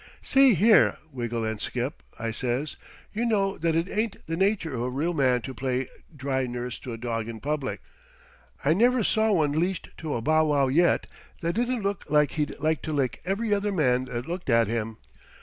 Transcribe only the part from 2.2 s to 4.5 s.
says, "you know that it ain't the